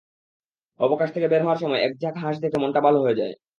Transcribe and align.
অবকাশ 0.79 1.09
থেকে 1.11 1.27
বের 1.27 1.41
হওয়ার 1.43 1.61
সময় 1.63 1.81
একঝাঁক 1.81 2.15
হাঁস 2.17 2.35
দেখে 2.43 2.57
মনটা 2.59 2.79
ভালো 2.87 2.99
হয়ে 3.03 3.15
যায়। 3.15 3.33